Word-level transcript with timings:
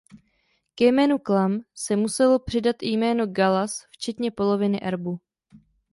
Ke 0.75 0.85
jménu 0.85 1.17
Clam 1.19 1.61
se 1.75 1.95
muselo 1.95 2.39
přidat 2.39 2.75
i 2.81 2.87
jméno 2.87 3.27
Gallas 3.27 3.85
včetně 3.91 4.31
poloviny 4.31 4.79
erbu. 4.83 5.19